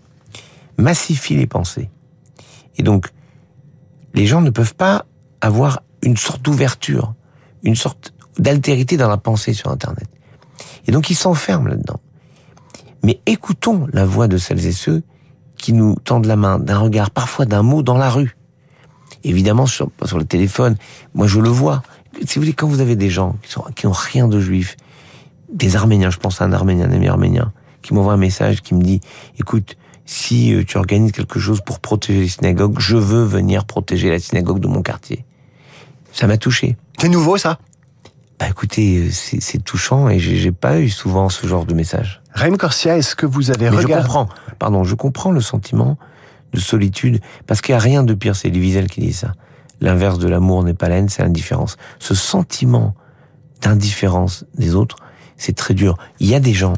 massifie 0.78 1.36
les 1.36 1.46
pensées. 1.46 1.90
Et 2.76 2.82
donc, 2.82 3.08
les 4.14 4.26
gens 4.26 4.40
ne 4.40 4.50
peuvent 4.50 4.74
pas 4.74 5.04
avoir 5.40 5.82
une 6.02 6.16
sorte 6.16 6.42
d'ouverture 6.42 7.14
une 7.62 7.76
sorte 7.76 8.14
d'altérité 8.38 8.96
dans 8.96 9.08
la 9.08 9.16
pensée 9.16 9.52
sur 9.52 9.70
Internet. 9.70 10.06
Et 10.86 10.92
donc 10.92 11.10
ils 11.10 11.14
s'enferment 11.14 11.68
là-dedans. 11.68 12.00
Mais 13.02 13.20
écoutons 13.26 13.86
la 13.92 14.04
voix 14.04 14.28
de 14.28 14.36
celles 14.36 14.64
et 14.66 14.72
ceux 14.72 15.02
qui 15.56 15.72
nous 15.72 15.96
tendent 16.04 16.26
la 16.26 16.36
main 16.36 16.58
d'un 16.58 16.78
regard, 16.78 17.10
parfois 17.10 17.46
d'un 17.46 17.62
mot 17.62 17.82
dans 17.82 17.96
la 17.96 18.10
rue. 18.10 18.36
Évidemment, 19.24 19.66
sur, 19.66 19.90
le 20.00 20.24
téléphone, 20.24 20.76
moi 21.14 21.26
je 21.26 21.38
le 21.38 21.48
vois. 21.48 21.82
Si 22.26 22.38
vous 22.38 22.42
voulez, 22.42 22.52
quand 22.52 22.66
vous 22.66 22.80
avez 22.80 22.96
des 22.96 23.10
gens 23.10 23.36
qui 23.42 23.52
sont, 23.52 23.62
qui 23.76 23.86
ont 23.86 23.92
rien 23.92 24.26
de 24.26 24.40
juif, 24.40 24.76
des 25.52 25.76
Arméniens, 25.76 26.10
je 26.10 26.18
pense 26.18 26.40
à 26.40 26.44
un 26.44 26.52
Arménien, 26.52 26.90
un 26.90 26.92
ami 26.92 27.08
arménien, 27.08 27.52
qui 27.82 27.94
m'envoie 27.94 28.14
un 28.14 28.18
message 28.18 28.62
qui 28.62 28.74
me 28.74 28.82
dit, 28.82 29.00
écoute, 29.38 29.76
si 30.04 30.52
euh, 30.52 30.64
tu 30.64 30.76
organises 30.78 31.12
quelque 31.12 31.38
chose 31.38 31.60
pour 31.60 31.78
protéger 31.78 32.20
les 32.20 32.28
synagogues, 32.28 32.78
je 32.78 32.96
veux 32.96 33.22
venir 33.22 33.64
protéger 33.64 34.10
la 34.10 34.18
synagogue 34.18 34.58
de 34.58 34.66
mon 34.66 34.82
quartier. 34.82 35.24
Ça 36.12 36.26
m'a 36.26 36.36
touché. 36.36 36.76
C'est 36.98 37.08
nouveau, 37.08 37.36
ça? 37.36 37.58
Bah 38.38 38.48
écoutez, 38.48 39.10
c'est 39.10 39.62
touchant 39.62 40.08
et 40.08 40.18
j'ai 40.18 40.52
pas 40.52 40.80
eu 40.80 40.88
souvent 40.88 41.28
ce 41.28 41.46
genre 41.46 41.64
de 41.64 41.74
message. 41.74 42.22
Raïm 42.32 42.56
Corsia, 42.56 42.98
est-ce 42.98 43.14
que 43.14 43.26
vous 43.26 43.50
avez 43.50 43.68
regardé... 43.68 43.92
Je 43.92 43.98
comprends, 43.98 44.28
pardon, 44.58 44.84
je 44.84 44.94
comprends 44.94 45.30
le 45.30 45.40
sentiment 45.40 45.96
de 46.52 46.60
solitude, 46.60 47.20
parce 47.46 47.60
qu'il 47.60 47.72
n'y 47.74 47.78
a 47.78 47.82
rien 47.82 48.02
de 48.02 48.14
pire, 48.14 48.36
c'est 48.36 48.48
Elie 48.48 48.86
qui 48.88 49.00
dit 49.00 49.12
ça. 49.12 49.32
L'inverse 49.80 50.18
de 50.18 50.28
l'amour 50.28 50.64
n'est 50.64 50.74
pas 50.74 50.88
la 50.88 50.96
haine, 50.96 51.08
c'est 51.08 51.22
l'indifférence. 51.22 51.76
Ce 51.98 52.14
sentiment 52.14 52.94
d'indifférence 53.60 54.44
des 54.56 54.74
autres, 54.74 54.96
c'est 55.36 55.54
très 55.54 55.74
dur. 55.74 55.96
Il 56.20 56.28
y 56.28 56.34
a 56.34 56.40
des 56.40 56.52
gens 56.52 56.74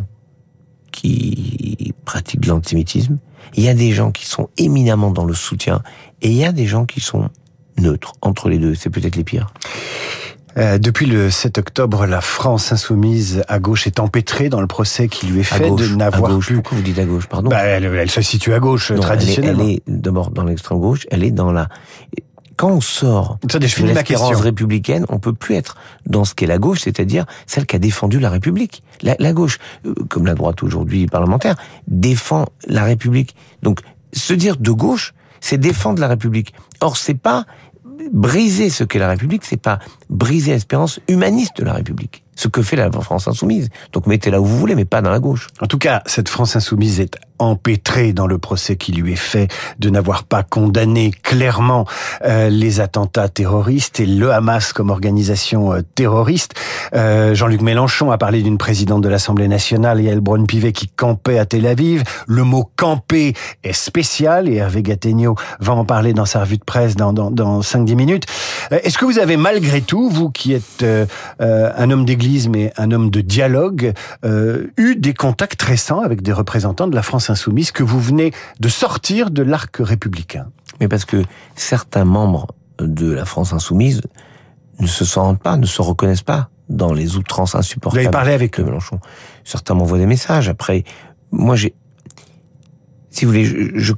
qui 0.93 1.93
pratiquent 2.05 2.41
de 2.41 2.49
l'antisémitisme, 2.49 3.19
il 3.55 3.65
y 3.65 3.69
a 3.69 3.75
des 3.75 3.93
gens 3.93 4.11
qui 4.13 4.27
sont 4.27 4.49
éminemment 4.59 5.11
dans 5.11 5.25
le 5.25 5.35
soutien, 5.35 5.83
et 6.23 6.29
il 6.29 6.37
y 6.37 6.45
a 6.45 6.53
des 6.53 6.67
gens 6.67 6.85
qui 6.85 7.01
sont 7.01 7.31
neutre 7.79 8.13
entre 8.23 8.49
les 8.49 8.59
deux. 8.59 8.75
C'est 8.75 8.91
peut-être 8.91 9.17
les 9.17 9.25
pires. 9.25 9.53
Euh, 10.57 10.79
depuis 10.79 11.07
le 11.07 11.31
7 11.31 11.59
octobre, 11.59 12.07
la 12.07 12.21
France 12.21 12.71
insoumise 12.71 13.43
à 13.49 13.59
gauche 13.59 13.87
est 13.87 13.99
empêtrée 13.99 14.49
dans 14.49 14.61
le 14.61 14.69
procès 14.69 15.09
qui 15.09 15.27
lui 15.27 15.41
est 15.41 15.45
fait 15.45 15.69
de 15.71 15.97
n'avoir 15.97 16.39
plus. 16.39 16.57
Pourquoi 16.57 16.79
vous 16.79 16.85
dites 16.85 16.99
à 16.99 17.05
gauche, 17.05 17.27
pardon 17.27 17.51
bah, 17.51 17.63
elle, 17.63 18.11
se 18.11 18.23
situe 18.23 18.55
à 18.55 18.61
gauche 18.61 18.93
non, 18.93 19.01
traditionnellement. 19.01 19.65
Elle 19.65 19.71
est, 19.71 19.83
d'abord 19.89 20.31
dans 20.31 20.45
l'extrême 20.45 20.79
gauche. 20.79 21.07
Elle 21.11 21.25
est 21.25 21.33
dans 21.33 21.51
la. 21.51 21.69
quand 22.57 22.71
on 22.71 22.81
sort 22.81 23.39
Ça, 23.51 23.59
je 23.61 23.83
de 23.83 23.89
l'espérance 23.89 24.37
républicaine, 24.37 25.07
on 25.09 25.19
peut 25.19 25.33
plus 25.33 25.57
être 25.57 25.77
dans 26.07 26.25
ce 26.25 26.35
qu'est 26.35 26.47
la 26.47 26.59
gauche, 26.59 26.83
c'est-à-dire 26.83 27.25
celle 27.47 27.67
qui 27.67 27.75
a 27.75 27.81
défendu 27.81 28.21
la 28.21 28.31
République. 28.31 28.85
La, 29.03 29.17
la 29.19 29.33
gauche, 29.33 29.59
euh, 29.87 29.95
comme 30.09 30.25
la 30.25 30.35
droite 30.35 30.63
aujourd'hui 30.63 31.07
parlementaire, 31.07 31.57
défend 31.89 32.47
la 32.69 32.85
République. 32.85 33.35
Donc, 33.63 33.81
se 34.13 34.35
dire 34.35 34.57
de 34.57 34.71
gauche, 34.71 35.15
c'est 35.45 35.59
défendre 35.59 36.01
la 36.01 36.09
République. 36.09 36.55
Or, 36.81 36.97
c'est 36.97 37.21
pas 37.21 37.45
briser 38.13 38.71
ce 38.71 38.83
qu'est 38.83 38.99
la 38.99 39.09
République, 39.09 39.45
c'est 39.45 39.61
pas 39.61 39.79
briser 40.09 40.53
l'espérance 40.53 41.01
humaniste 41.07 41.59
de 41.59 41.65
la 41.65 41.75
République. 41.75 42.24
Ce 42.37 42.49
que 42.49 42.63
fait 42.63 42.77
la 42.77 42.91
France 42.91 43.29
insoumise. 43.29 43.69
Donc 43.93 44.07
mettez-la 44.07 44.41
où 44.41 44.45
vous 44.45 44.59
voulez, 44.59 44.75
mais 44.75 44.85
pas 44.85 45.03
dans 45.03 45.11
la 45.11 45.21
gauche. 45.21 45.49
En 45.61 45.67
tout 45.67 45.79
cas, 45.79 46.03
cette 46.07 46.29
France 46.29 46.57
insoumise 46.57 47.01
est 47.01 47.17
empêtrée 47.39 48.13
dans 48.13 48.27
le 48.27 48.39
procès 48.39 48.77
qui 48.77 48.93
lui 48.93 49.13
est 49.13 49.17
fait 49.17 49.49
de 49.79 49.91
n'avoir 49.91 50.25
pas 50.25 50.43
condamné 50.43 51.11
clairement 51.23 51.85
euh, 52.25 52.49
les 52.49 52.81
attentats 52.81 53.29
terroristes 53.29 53.99
et 53.99 54.07
le 54.07 54.33
Hamas 54.33 54.73
comme 54.73 54.91
organisation 54.91 55.73
euh, 55.73 55.81
terroriste. 55.95 56.55
Euh, 56.95 57.35
Jean-Luc 57.35 57.61
Mélenchon 57.61 58.13
a 58.13 58.19
parlé 58.19 58.43
d'une 58.43 58.59
présidente 58.59 59.03
de 59.03 59.09
l'Assemblée 59.09 59.49
nationale, 59.49 60.01
Yael 60.01 60.21
Braun-Pivet, 60.21 60.73
qui 60.73 60.89
campait 60.89 61.39
à 61.39 61.45
Tel 61.45 61.67
Aviv. 61.67 62.05
Le 62.27 62.45
mot 62.45 62.71
camper 62.77 63.35
est 63.65 63.73
spécial 63.73 64.49
et 64.49 64.57
Hervé 64.57 64.83
Gattegno 64.83 65.35
va 65.61 65.75
en 65.75 65.85
parler 65.85 66.13
dans 66.13 66.27
sa 66.27 66.41
revue 66.41 66.59
de 66.59 66.65
presse 66.65 66.95
dans, 66.95 67.13
dans, 67.13 67.31
dans 67.31 67.61
5-10 67.61 67.95
minutes. 67.97 68.27
Euh, 68.73 68.79
Est-ce 68.83 68.99
que 68.99 69.05
vous 69.05 69.19
avez 69.19 69.37
malgré 69.37 69.81
tout, 69.81 70.09
vous 70.09 70.31
qui 70.31 70.53
êtes 70.53 70.83
euh, 70.83 71.07
un 71.41 71.91
homme 71.91 72.05
d'église 72.05 72.24
mais 72.49 72.73
un 72.77 72.91
homme 72.91 73.11
de 73.11 73.21
dialogue, 73.21 73.93
euh, 74.25 74.67
eu 74.77 74.97
des 74.97 75.15
contacts 75.15 75.63
récents 75.63 76.01
avec 76.01 76.23
des 76.23 76.33
représentants 76.33 76.89
de 76.89 76.95
la 76.95 77.03
France 77.03 77.31
insoumise 77.31 77.73
que 77.73 77.83
vous 77.83 78.01
venez 78.01 78.33
de 78.61 78.69
sortir 78.69 79.31
de 79.31 79.43
l'arc 79.43 79.77
républicain 79.79 80.49
Mais 80.81 80.89
parce 80.89 81.05
que 81.05 81.23
certains 81.57 82.05
membres 82.05 82.49
de 82.79 83.11
la 83.13 83.25
France 83.25 83.53
insoumise 83.53 84.03
ne 84.81 84.87
se 84.87 85.05
sentent 85.05 85.41
pas, 85.41 85.57
ne 85.57 85.67
se 85.67 85.83
reconnaissent 85.83 86.23
pas 86.23 86.51
dans 86.69 86.93
les 86.93 87.17
outrances 87.17 87.53
Vous 87.53 87.59
insupportables 87.59 88.01
avez 88.01 88.11
parlé 88.11 88.33
avec 88.33 88.59
eux 88.59 88.65
Mélenchon. 88.65 88.99
Certains 89.45 89.75
m'envoient 89.75 89.99
des 89.99 90.07
messages. 90.07 90.49
Après, 90.49 90.85
moi, 91.31 91.57
j'ai, 91.57 91.75
si 93.11 93.25
vous 93.25 93.31
voulez, 93.31 93.45
je, 93.45 93.71
je 93.75 93.93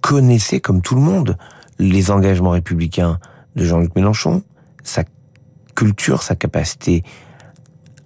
connaissais 0.00 0.60
comme 0.60 0.82
tout 0.82 0.94
le 0.94 1.00
monde 1.00 1.36
les 1.78 2.10
engagements 2.10 2.50
républicains 2.50 3.18
de 3.56 3.64
Jean-Luc 3.64 3.94
Mélenchon, 3.96 4.42
sa 4.82 5.04
culture, 5.74 6.22
sa 6.22 6.34
capacité 6.34 7.02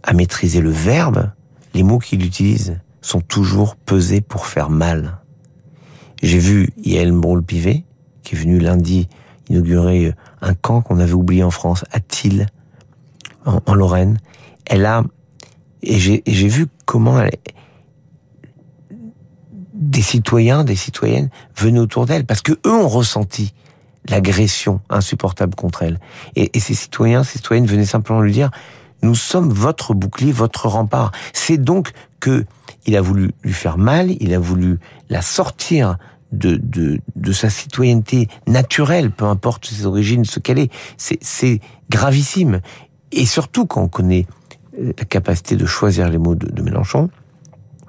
à 0.02 0.12
maîtriser 0.12 0.61
le 0.61 0.71
verbe. 0.71 1.30
Les 1.75 1.83
mots 1.83 1.99
qu'il 1.99 2.25
utilise 2.25 2.78
sont 3.00 3.21
toujours 3.21 3.76
pesés 3.76 4.21
pour 4.21 4.47
faire 4.47 4.71
mal. 4.71 5.19
J'ai 6.23 6.38
vu 6.38 6.71
Yael 6.83 7.12
Brault-Pivet, 7.12 7.85
qui 8.23 8.35
est 8.35 8.38
venue 8.38 8.59
lundi 8.59 9.09
inaugurer 9.49 10.14
un 10.42 10.54
camp 10.54 10.80
qu'on 10.83 10.99
avait 10.99 11.12
oublié 11.12 11.42
en 11.42 11.50
France, 11.50 11.85
à 11.92 12.00
Thiel, 12.00 12.47
en, 13.45 13.75
Lorraine. 13.75 14.19
Elle 14.66 14.87
a, 14.87 15.02
et 15.83 15.99
j'ai 15.99 16.23
et 16.26 16.35
j'ai 16.35 16.49
vu 16.49 16.66
comment 16.85 17.21
elle, 17.21 17.30
des 19.75 20.02
citoyens, 20.02 20.62
des 20.62 20.76
citoyennes 20.76 21.30
venaient 21.57 21.80
autour 21.80 22.07
d'elle, 22.07 22.26
parce 22.26 22.42
que 22.42 22.52
eux 22.66 22.73
ont 22.73 22.88
ressenti 22.88 23.54
l'agression 24.09 24.80
insupportable 24.90 25.54
contre 25.54 25.83
elle. 25.83 25.99
Et, 26.37 26.50
et 26.57 26.61
ces 26.61 26.75
citoyens, 26.75 27.25
ces 27.25 27.38
citoyennes 27.38 27.66
venaient 27.66 27.85
simplement 27.85 28.21
lui 28.21 28.33
dire, 28.33 28.50
nous 29.02 29.14
sommes 29.14 29.50
votre 29.50 29.95
bouclier, 29.95 30.33
votre 30.33 30.66
rempart. 30.66 31.12
C'est 31.33 31.59
donc 31.59 31.92
que 32.21 32.45
il 32.87 32.97
a 32.97 33.00
voulu 33.00 33.33
lui 33.42 33.52
faire 33.52 33.78
mal, 33.78 34.11
il 34.21 34.35
a 34.35 34.38
voulu 34.38 34.78
la 35.11 35.23
sortir 35.23 35.97
de, 36.33 36.57
de, 36.62 37.00
de 37.16 37.33
sa 37.33 37.50
citoyenneté 37.50 38.28
naturelle, 38.47 39.11
peu 39.11 39.25
importe 39.25 39.66
ses 39.66 39.87
origines, 39.87 40.25
ce 40.25 40.38
qu'elle 40.38 40.59
est. 40.59 40.73
C'est, 40.97 41.61
gravissime. 41.90 42.61
Et 43.12 43.26
surtout 43.26 43.66
quand 43.66 43.83
on 43.83 43.88
connaît 43.88 44.26
euh, 44.80 44.92
la 44.97 45.04
capacité 45.04 45.57
de 45.57 45.66
choisir 45.66 46.09
les 46.09 46.19
mots 46.19 46.37
de, 46.37 46.47
de 46.47 46.62
Mélenchon. 46.62 47.11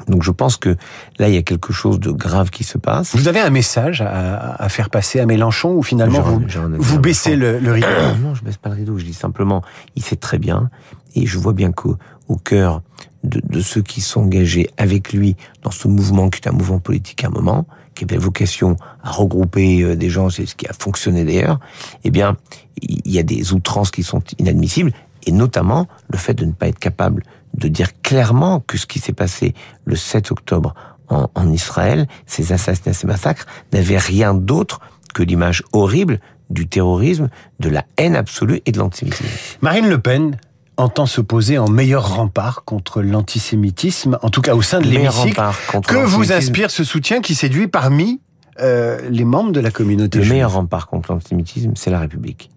Donc 0.07 0.23
je 0.23 0.31
pense 0.31 0.57
que 0.57 0.75
là, 1.19 1.29
il 1.29 1.35
y 1.35 1.37
a 1.37 1.43
quelque 1.43 1.71
chose 1.71 1.99
de 1.99 2.09
grave 2.09 2.49
qui 2.49 2.63
se 2.63 2.79
passe. 2.79 3.15
Vous 3.15 3.27
avez 3.27 3.39
un 3.39 3.51
message 3.51 4.01
à, 4.01 4.55
à 4.55 4.69
faire 4.69 4.89
passer 4.89 5.19
à 5.19 5.27
Mélenchon 5.27 5.75
ou 5.75 5.83
finalement 5.83 6.21
vous, 6.21 6.41
vous 6.79 6.99
baissez 6.99 7.35
le 7.35 7.71
rideau? 7.71 7.87
Non, 8.23 8.33
je 8.33 8.43
baisse 8.43 8.57
pas 8.57 8.69
le 8.69 8.75
rideau. 8.75 8.97
Je 8.97 9.05
dis 9.05 9.13
simplement, 9.13 9.61
il 9.95 10.01
sait 10.01 10.15
très 10.15 10.39
bien, 10.39 10.71
et 11.15 11.25
je 11.25 11.37
vois 11.37 11.53
bien 11.53 11.71
qu'au 11.71 11.97
au 12.27 12.37
cœur 12.37 12.81
de, 13.23 13.41
de 13.43 13.61
ceux 13.61 13.81
qui 13.81 14.01
sont 14.01 14.21
engagés 14.21 14.69
avec 14.77 15.13
lui 15.13 15.35
dans 15.63 15.71
ce 15.71 15.87
mouvement, 15.87 16.29
qui 16.29 16.39
est 16.39 16.47
un 16.47 16.53
mouvement 16.53 16.79
politique 16.79 17.23
à 17.23 17.27
un 17.27 17.31
moment, 17.31 17.67
qui 17.93 18.05
avait 18.05 18.17
vocation 18.17 18.77
à 19.03 19.11
regrouper 19.11 19.81
euh, 19.81 19.95
des 19.95 20.09
gens, 20.09 20.29
c'est 20.29 20.45
ce 20.45 20.55
qui 20.55 20.67
a 20.67 20.73
fonctionné 20.73 21.25
d'ailleurs, 21.25 21.59
eh 22.03 22.09
bien, 22.09 22.37
il 22.81 23.11
y 23.11 23.19
a 23.19 23.23
des 23.23 23.53
outrances 23.53 23.91
qui 23.91 24.03
sont 24.03 24.23
inadmissibles, 24.39 24.91
et 25.27 25.31
notamment 25.31 25.87
le 26.09 26.17
fait 26.17 26.33
de 26.33 26.45
ne 26.45 26.53
pas 26.53 26.67
être 26.67 26.79
capable 26.79 27.23
de 27.53 27.67
dire 27.67 27.89
clairement 28.01 28.61
que 28.61 28.77
ce 28.77 28.85
qui 28.85 28.99
s'est 28.99 29.13
passé 29.13 29.53
le 29.85 29.95
7 29.95 30.31
octobre 30.31 30.73
en, 31.09 31.27
en 31.35 31.51
Israël, 31.51 32.07
ces 32.25 32.53
assassinats, 32.53 32.93
ces 32.93 33.07
massacres, 33.07 33.45
n'avaient 33.73 33.97
rien 33.97 34.33
d'autre 34.33 34.79
que 35.13 35.21
l'image 35.21 35.63
horrible 35.73 36.19
du 36.49 36.67
terrorisme, 36.67 37.29
de 37.59 37.69
la 37.69 37.85
haine 37.97 38.15
absolue 38.15 38.61
et 38.65 38.71
de 38.71 38.79
l'antisémitisme. 38.79 39.25
Marine 39.61 39.89
Le 39.89 39.99
Pen 39.99 40.37
entend 40.81 41.05
se 41.05 41.21
poser 41.21 41.57
en 41.57 41.69
meilleur 41.69 42.15
rempart 42.15 42.63
contre 42.65 43.01
l'antisémitisme, 43.01 44.17
en 44.21 44.29
tout 44.29 44.41
cas 44.41 44.55
au 44.55 44.61
sein 44.61 44.79
de 44.79 44.87
l'hémicycle. 44.87 45.41
Que 45.87 46.03
vous 46.03 46.31
inspire 46.31 46.71
ce 46.71 46.83
soutien 46.83 47.21
qui 47.21 47.35
séduit 47.35 47.67
parmi 47.67 48.19
euh, 48.59 48.99
les 49.09 49.23
membres 49.23 49.51
de 49.51 49.59
la 49.59 49.71
communauté 49.71 50.17
Le 50.17 50.23
juive 50.23 50.33
meilleur 50.33 50.53
rempart 50.53 50.87
contre 50.87 51.11
l'antisémitisme, 51.11 51.71
c'est 51.75 51.89
la 51.89 51.99
République. 51.99 52.49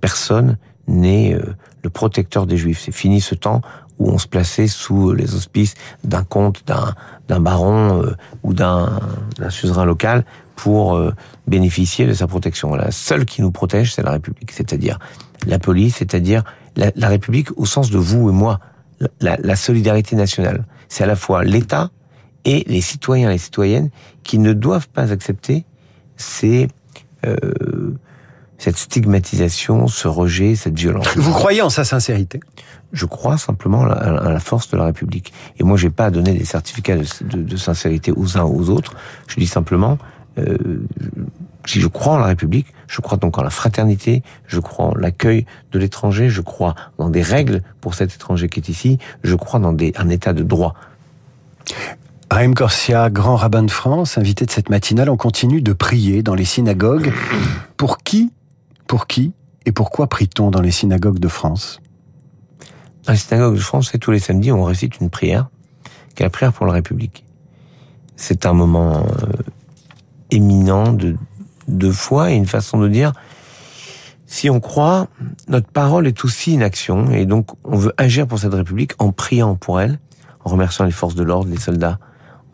Personne 0.00 0.58
n'est 0.86 1.34
euh, 1.34 1.54
le 1.82 1.90
protecteur 1.90 2.46
des 2.46 2.56
Juifs. 2.56 2.82
C'est 2.84 2.92
fini 2.92 3.20
ce 3.20 3.34
temps 3.34 3.62
où 3.98 4.10
on 4.10 4.18
se 4.18 4.26
plaçait 4.26 4.66
sous 4.66 5.12
les 5.12 5.34
auspices 5.34 5.74
d'un 6.04 6.24
comte, 6.24 6.64
d'un 7.28 7.40
baron 7.40 8.02
euh, 8.02 8.16
ou 8.42 8.54
d'un 8.54 9.00
suzerain 9.50 9.84
local 9.84 10.24
pour 10.62 10.94
euh, 10.96 11.12
bénéficier 11.46 12.06
de 12.06 12.12
sa 12.12 12.26
protection. 12.26 12.74
La 12.74 12.90
seule 12.90 13.24
qui 13.24 13.40
nous 13.40 13.50
protège, 13.50 13.94
c'est 13.94 14.02
la 14.02 14.12
République, 14.12 14.52
c'est-à-dire 14.52 14.98
la 15.46 15.58
police, 15.58 15.96
c'est-à-dire 15.96 16.42
la, 16.76 16.90
la 16.96 17.08
République 17.08 17.48
au 17.56 17.64
sens 17.64 17.90
de 17.90 17.98
vous 17.98 18.28
et 18.28 18.32
moi, 18.32 18.60
la, 19.20 19.56
solidarité 19.56 20.16
nationale. 20.16 20.64
C'est 20.88 21.04
à 21.04 21.06
la 21.06 21.16
fois 21.16 21.44
l'État 21.44 21.90
et 22.44 22.64
les 22.68 22.82
citoyens 22.82 23.30
et 23.30 23.32
les 23.32 23.38
citoyennes 23.38 23.90
qui 24.22 24.38
ne 24.38 24.52
doivent 24.52 24.88
pas 24.88 25.12
accepter 25.12 25.64
ces 26.16 26.68
euh, 27.26 27.36
cette 28.58 28.76
stigmatisation, 28.76 29.88
ce 29.88 30.06
rejet, 30.06 30.54
cette 30.54 30.78
violence. 30.78 31.06
Vous 31.16 31.32
croyez 31.32 31.62
en 31.62 31.70
sa 31.70 31.84
sincérité? 31.84 32.40
Je 32.92 33.06
crois 33.06 33.38
simplement 33.38 33.84
à 33.84 33.88
la, 33.88 33.94
à 34.28 34.30
la 34.30 34.40
force 34.40 34.68
de 34.68 34.76
la 34.76 34.84
République. 34.84 35.32
Et 35.58 35.64
moi, 35.64 35.78
j'ai 35.78 35.88
pas 35.88 36.06
à 36.06 36.10
donner 36.10 36.34
des 36.34 36.44
certificats 36.44 36.98
de, 36.98 37.06
de- 37.24 37.42
de 37.42 37.56
sincérité 37.56 38.12
aux 38.14 38.36
uns 38.36 38.44
ou 38.44 38.60
aux 38.60 38.68
autres. 38.68 38.92
Je 39.28 39.36
dis 39.40 39.46
simplement, 39.46 39.96
euh, 40.38 40.56
si 41.66 41.80
je 41.80 41.86
crois 41.86 42.14
en 42.14 42.18
la 42.18 42.26
République, 42.26 42.66
je 42.88 43.00
crois 43.00 43.18
donc 43.18 43.38
en 43.38 43.42
la 43.42 43.50
fraternité, 43.50 44.22
je 44.46 44.60
crois 44.60 44.86
en 44.86 44.94
l'accueil 44.94 45.46
de 45.72 45.78
l'étranger, 45.78 46.28
je 46.28 46.40
crois 46.40 46.74
dans 46.98 47.08
des 47.08 47.22
règles 47.22 47.62
pour 47.80 47.94
cet 47.94 48.14
étranger 48.14 48.48
qui 48.48 48.60
est 48.60 48.68
ici, 48.68 48.98
je 49.22 49.34
crois 49.34 49.60
dans 49.60 49.72
des, 49.72 49.92
un 49.96 50.08
état 50.08 50.32
de 50.32 50.42
droit. 50.42 50.74
Raïm 52.30 52.54
Corsia, 52.54 53.10
grand 53.10 53.36
rabbin 53.36 53.64
de 53.64 53.70
France, 53.70 54.16
invité 54.16 54.46
de 54.46 54.50
cette 54.50 54.70
matinale, 54.70 55.10
on 55.10 55.16
continue 55.16 55.62
de 55.62 55.72
prier 55.72 56.22
dans 56.22 56.34
les 56.34 56.44
synagogues. 56.44 57.12
Pour 57.76 57.98
qui 57.98 58.32
Pour 58.86 59.06
qui 59.08 59.32
Et 59.66 59.72
pourquoi 59.72 60.06
prie-t-on 60.06 60.50
dans 60.50 60.60
les 60.60 60.70
synagogues 60.70 61.18
de 61.18 61.28
France? 61.28 61.80
Dans 63.04 63.12
les 63.12 63.18
synagogues 63.18 63.56
de 63.56 63.60
France, 63.60 63.92
tous 64.00 64.10
les 64.12 64.20
samedis, 64.20 64.52
on 64.52 64.62
récite 64.62 65.00
une 65.00 65.10
prière, 65.10 65.48
qui 66.14 66.22
est 66.22 66.26
la 66.26 66.30
prière 66.30 66.52
pour 66.52 66.66
la 66.66 66.72
République. 66.72 67.24
C'est 68.14 68.46
un 68.46 68.52
moment 68.52 68.98
euh, 68.98 69.32
éminent 70.30 70.92
de, 70.92 71.16
de 71.68 71.90
foi 71.90 72.30
et 72.30 72.34
une 72.34 72.46
façon 72.46 72.78
de 72.78 72.88
dire, 72.88 73.12
si 74.26 74.48
on 74.48 74.60
croit, 74.60 75.08
notre 75.48 75.68
parole 75.68 76.06
est 76.06 76.24
aussi 76.24 76.54
une 76.54 76.62
action, 76.62 77.10
et 77.10 77.26
donc 77.26 77.48
on 77.64 77.76
veut 77.76 77.92
agir 77.96 78.26
pour 78.26 78.38
cette 78.38 78.54
République 78.54 78.92
en 78.98 79.12
priant 79.12 79.56
pour 79.56 79.80
elle, 79.80 79.98
en 80.44 80.50
remerciant 80.50 80.84
les 80.84 80.92
forces 80.92 81.14
de 81.16 81.24
l'ordre, 81.24 81.50
les 81.50 81.58
soldats, 81.58 81.98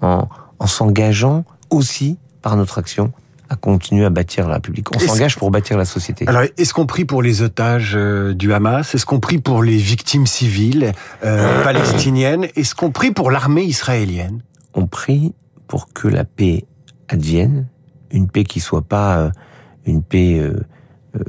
en, 0.01 0.27
en 0.59 0.67
s'engageant 0.67 1.45
aussi 1.71 2.19
par 2.43 2.57
notre 2.57 2.79
action 2.79 3.13
à 3.49 3.55
continuer 3.55 4.05
à 4.05 4.11
bâtir 4.11 4.49
la 4.49 4.55
République. 4.55 4.89
On 4.97 4.99
s'engage 4.99 5.37
pour 5.37 5.53
bâtir 5.53 5.79
la 5.79 5.85
société. 5.85 6.27
Alors, 6.27 6.43
est-ce 6.57 6.75
qu'on 6.75 6.87
prie 6.87 7.05
pour 7.05 7.23
les 7.23 7.43
otages 7.43 7.93
euh, 7.95 8.35
du 8.35 8.53
Hamas? 8.53 8.93
Est-ce 8.95 9.07
qu'on 9.07 9.21
prie 9.21 9.39
pour 9.39 9.63
les 9.63 9.77
victimes 9.77 10.27
civiles 10.27 10.93
euh, 11.25 11.63
palestiniennes? 11.63 12.47
Est-ce 12.57 12.75
qu'on 12.75 12.91
prie 12.91 13.13
pour 13.13 13.31
l'armée 13.31 13.63
israélienne? 13.63 14.43
On 14.75 14.89
prie 14.89 15.33
pour 15.69 15.93
que 15.93 16.09
la 16.09 16.25
paix 16.25 16.65
advienne, 17.09 17.67
une 18.11 18.29
paix 18.29 18.45
qui 18.45 18.61
soit 18.61 18.83
pas 18.83 19.19
euh, 19.19 19.31
une 19.85 20.03
paix 20.03 20.39
euh, 20.39 20.61
euh, 21.17 21.23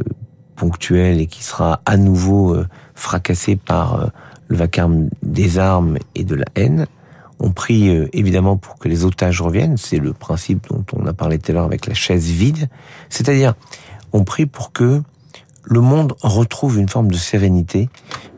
ponctuelle 0.55 1.19
et 1.19 1.27
qui 1.27 1.43
sera 1.43 1.81
à 1.85 1.97
nouveau 1.97 2.57
fracassée 2.95 3.55
par 3.55 4.09
le 4.47 4.57
vacarme 4.57 5.09
des 5.21 5.59
armes 5.59 5.99
et 6.15 6.23
de 6.23 6.33
la 6.33 6.45
haine. 6.55 6.87
On 7.39 7.51
prie 7.51 7.89
évidemment 8.11 8.57
pour 8.57 8.79
que 8.79 8.87
les 8.87 9.05
otages 9.05 9.39
reviennent, 9.39 9.77
c'est 9.77 9.99
le 9.99 10.13
principe 10.13 10.67
dont 10.69 10.83
on 10.93 11.05
a 11.05 11.13
parlé 11.13 11.37
tout 11.37 11.51
à 11.51 11.53
l'heure 11.53 11.65
avec 11.65 11.85
la 11.85 11.93
chaise 11.93 12.25
vide, 12.25 12.69
c'est-à-dire 13.09 13.53
on 14.13 14.23
prie 14.23 14.47
pour 14.47 14.71
que 14.71 15.03
le 15.63 15.81
monde 15.81 16.15
retrouve 16.23 16.79
une 16.79 16.89
forme 16.89 17.11
de 17.11 17.17
sérénité 17.17 17.89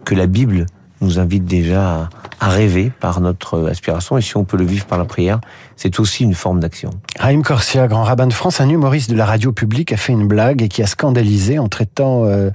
que 0.03 0.13
la 0.13 0.27
Bible 0.27 0.65
nous 1.00 1.19
invite 1.19 1.46
déjà 1.46 2.01
à, 2.01 2.10
rêver 2.48 2.91
par 3.00 3.22
notre 3.22 3.69
aspiration. 3.69 4.17
Et 4.17 4.22
si 4.22 4.38
on 4.38 4.43
peut 4.43 4.58
le 4.58 4.65
vivre 4.65 4.86
par 4.86 4.98
la 4.98 5.05
prière, 5.05 5.39
c'est 5.75 6.00
aussi 6.00 6.24
une 6.24 6.34
forme 6.34 6.60
d'action. 6.60 6.91
Raïm 7.17 7.43
Corsia, 7.43 7.88
grand 7.88 8.03
rabbin 8.03 8.27
de 8.27 8.34
France, 8.34 8.62
un 8.62 8.69
humoriste 8.69 9.10
de 9.10 9.15
la 9.15 9.25
radio 9.25 9.51
publique, 9.51 9.91
a 9.91 9.98
fait 9.98 10.13
une 10.13 10.27
blague 10.27 10.62
et 10.62 10.69
qui 10.69 10.81
a 10.81 10.88
scandalisé 10.88 11.60
en 11.60 11.67
traitant 11.67 12.25
euh, 12.25 12.50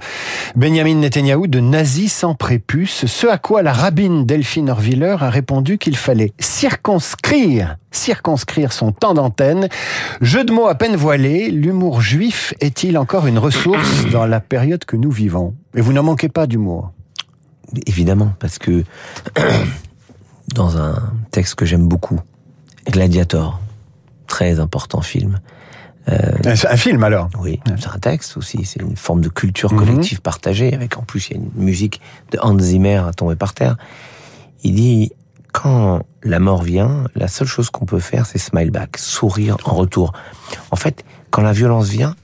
Benjamin 0.55 0.95
Netanyahu 0.95 1.47
de 1.47 1.59
nazi 1.59 2.09
sans 2.09 2.35
prépuce, 2.35 3.05
ce 3.05 3.27
à 3.27 3.37
quoi 3.37 3.61
la 3.61 3.73
rabbine 3.73 4.25
Delphine 4.25 4.69
Orviller 4.69 5.17
a 5.19 5.29
répondu 5.29 5.77
qu'il 5.77 5.97
fallait 5.97 6.33
circonscrire 6.39 7.77
circonscrire 7.95 8.73
son 8.73 8.91
temps 8.91 9.13
d'antenne. 9.13 9.69
Jeu 10.21 10.43
de 10.43 10.51
mots 10.51 10.67
à 10.67 10.75
peine 10.75 10.95
voilé, 10.95 11.49
l'humour 11.49 12.01
juif 12.01 12.53
est-il 12.59 12.97
encore 12.97 13.25
une 13.25 13.39
ressource 13.39 14.05
dans 14.11 14.25
la 14.25 14.41
période 14.41 14.85
que 14.85 14.97
nous 14.97 15.11
vivons? 15.11 15.55
Et 15.75 15.81
vous 15.81 15.93
n'en 15.93 16.03
manquez 16.03 16.29
pas 16.29 16.45
d'humour. 16.45 16.91
Évidemment, 17.85 18.33
parce 18.39 18.59
que 18.59 18.83
dans 20.53 20.77
un 20.77 21.11
texte 21.31 21.55
que 21.55 21.65
j'aime 21.65 21.87
beaucoup, 21.87 22.19
Gladiator, 22.87 23.59
très 24.27 24.59
important 24.59 25.01
film. 25.01 25.39
Euh, 26.07 26.31
un 26.45 26.77
film 26.77 27.03
alors 27.03 27.29
Oui, 27.41 27.59
c'est 27.65 27.87
un 27.87 27.97
texte 27.97 28.37
aussi, 28.37 28.63
c'est 28.63 28.79
une 28.79 28.95
forme 28.95 29.21
de 29.21 29.29
culture 29.29 29.73
mhm. 29.73 29.79
collective 29.79 30.21
partagée, 30.21 30.73
avec 30.73 30.97
en 30.97 31.01
plus 31.01 31.29
il 31.29 31.33
y 31.33 31.39
a 31.39 31.41
une 31.41 31.51
musique 31.55 31.99
de 32.31 32.37
Hans 32.41 32.59
Zimmer 32.59 32.97
à 33.07 33.11
tomber 33.11 33.35
par 33.35 33.53
terre. 33.53 33.75
Il 34.63 34.75
dit, 34.75 35.11
quand 35.51 36.01
la 36.23 36.39
mort 36.39 36.61
vient, 36.61 37.05
la 37.15 37.27
seule 37.27 37.47
chose 37.47 37.69
qu'on 37.69 37.85
peut 37.85 37.99
faire, 37.99 38.25
c'est 38.25 38.37
smile 38.37 38.71
back, 38.71 38.97
sourire 38.97 39.57
en 39.65 39.73
retour. 39.73 40.13
En 40.69 40.75
fait, 40.75 41.03
quand 41.31 41.41
la 41.41 41.53
violence 41.53 41.87
vient, 41.87 42.15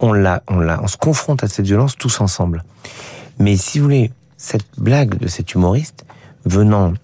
on 0.00 0.12
la, 0.12 0.42
on 0.48 0.58
la, 0.58 0.82
on 0.82 0.86
se 0.86 0.96
confronte 0.96 1.44
à 1.44 1.48
cette 1.48 1.66
violence 1.66 1.96
tous 1.96 2.20
ensemble. 2.20 2.64
Mais 3.38 3.56
si 3.56 3.78
vous 3.78 3.84
voulez, 3.84 4.12
cette 4.40 4.78
blague 4.78 5.18
de 5.18 5.28
cet 5.28 5.52
humoriste 5.54 6.06
venant 6.46 6.94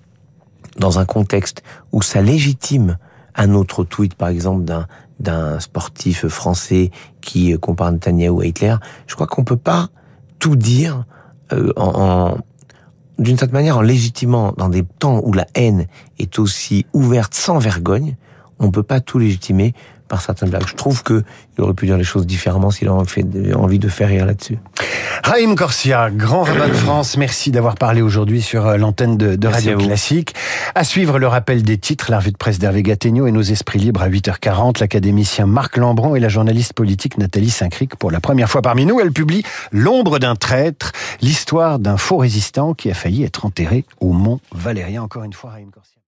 dans 0.78 0.98
un 0.98 1.04
contexte 1.04 1.62
où 1.92 2.00
ça 2.00 2.22
légitime 2.22 2.96
un 3.34 3.52
autre 3.52 3.84
tweet, 3.84 4.14
par 4.14 4.28
exemple, 4.28 4.64
d'un 4.64 4.86
d'un 5.18 5.60
sportif 5.60 6.26
français 6.26 6.90
qui 7.22 7.58
compare 7.58 7.90
Netanyahu 7.90 8.42
à 8.42 8.46
Hitler, 8.46 8.76
je 9.06 9.14
crois 9.14 9.26
qu'on 9.26 9.44
peut 9.44 9.56
pas 9.56 9.88
tout 10.38 10.56
dire 10.56 11.06
euh, 11.54 11.72
en, 11.76 12.36
d'une 13.18 13.38
certaine 13.38 13.54
manière 13.54 13.78
en 13.78 13.82
légitimant 13.82 14.52
dans 14.58 14.68
des 14.68 14.82
temps 14.82 15.22
où 15.24 15.32
la 15.32 15.46
haine 15.54 15.86
est 16.18 16.38
aussi 16.38 16.84
ouverte 16.92 17.32
sans 17.32 17.58
vergogne, 17.58 18.16
on 18.58 18.70
peut 18.70 18.82
pas 18.82 19.00
tout 19.00 19.18
légitimer 19.18 19.72
par 20.08 20.20
certaines 20.20 20.50
blagues. 20.50 20.66
Je 20.66 20.74
trouve 20.74 21.02
que 21.02 21.24
il 21.58 21.64
aurait 21.64 21.74
pu 21.74 21.86
dire 21.86 21.96
les 21.96 22.04
choses 22.04 22.26
différemment 22.26 22.70
s'il 22.70 22.88
avait 22.88 23.54
envie 23.54 23.78
de 23.78 23.88
faire 23.88 24.08
rire 24.08 24.26
là-dessus. 24.26 24.58
Raïm 25.24 25.56
Corsia, 25.56 26.10
grand 26.10 26.42
rabbin 26.42 26.68
de 26.68 26.74
France, 26.74 27.16
merci 27.16 27.50
d'avoir 27.50 27.76
parlé 27.76 28.02
aujourd'hui 28.02 28.42
sur 28.42 28.66
euh, 28.66 28.76
l'antenne 28.76 29.16
de, 29.16 29.48
Radio 29.48 29.78
Classique. 29.78 30.34
À 30.74 30.84
suivre 30.84 31.18
le 31.18 31.26
rappel 31.26 31.62
des 31.62 31.78
titres, 31.78 32.10
la 32.10 32.18
revue 32.18 32.32
de 32.32 32.36
presse 32.36 32.58
d'Hervé 32.58 32.82
Gattegno 32.82 33.26
et 33.26 33.32
nos 33.32 33.42
esprits 33.42 33.78
libres 33.78 34.02
à 34.02 34.08
8h40. 34.08 34.80
L'académicien 34.80 35.46
Marc 35.46 35.76
Lambron 35.76 36.14
et 36.14 36.20
la 36.20 36.28
journaliste 36.28 36.74
politique 36.74 37.16
Nathalie 37.18 37.50
Saint-Cric, 37.50 37.96
pour 37.96 38.10
la 38.10 38.20
première 38.20 38.50
fois 38.50 38.62
parmi 38.62 38.84
nous, 38.84 39.00
elle 39.00 39.12
publie 39.12 39.42
L'ombre 39.72 40.18
d'un 40.18 40.36
traître, 40.36 40.92
l'histoire 41.22 41.78
d'un 41.78 41.96
faux 41.96 42.18
résistant 42.18 42.74
qui 42.74 42.90
a 42.90 42.94
failli 42.94 43.24
être 43.24 43.46
enterré 43.46 43.84
au 44.00 44.12
Mont 44.12 44.40
Valérien. 44.52 45.02
Encore 45.02 45.24
une 45.24 45.32
fois, 45.32 45.50
Raïm 45.50 45.70
Corsia. 45.70 45.95